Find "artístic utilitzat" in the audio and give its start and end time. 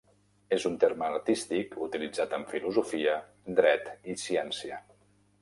1.17-2.33